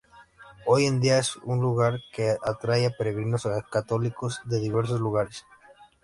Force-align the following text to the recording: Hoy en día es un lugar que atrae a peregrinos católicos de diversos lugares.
Hoy 0.65 0.87
en 0.87 0.99
día 0.99 1.19
es 1.19 1.35
un 1.43 1.59
lugar 1.61 1.99
que 2.11 2.35
atrae 2.43 2.87
a 2.87 2.89
peregrinos 2.89 3.47
católicos 3.69 4.41
de 4.45 4.59
diversos 4.59 4.99
lugares. 4.99 5.45